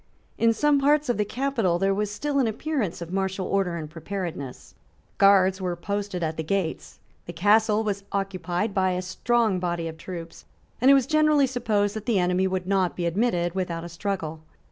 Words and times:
In 0.39 0.51
some 0.51 0.79
parts 0.79 1.09
of 1.09 1.17
the 1.17 1.25
capital 1.25 1.77
there 1.77 1.93
was 1.93 2.09
still 2.09 2.39
an 2.39 2.47
appearance 2.47 3.03
of 3.03 3.13
martial 3.13 3.45
order 3.45 3.75
and 3.75 3.87
preparedness. 3.87 4.73
Guards 5.19 5.61
were 5.61 5.75
posted 5.75 6.23
at 6.23 6.37
the 6.37 6.43
gates: 6.43 6.97
the 7.27 7.33
Castle 7.33 7.83
was 7.83 8.03
occupied 8.11 8.73
by 8.73 8.93
a 8.93 9.01
strong 9.03 9.59
body 9.59 9.87
of 9.87 9.99
troops; 9.99 10.45
and 10.81 10.89
it 10.89 10.95
was 10.95 11.05
generally 11.05 11.45
supposed 11.45 11.95
that 11.95 12.07
the 12.07 12.17
enemy 12.17 12.47
would 12.47 12.65
not 12.65 12.95
be 12.95 13.05
admitted 13.05 13.53
without 13.53 13.83
a 13.83 13.89
struggle. 13.89 14.39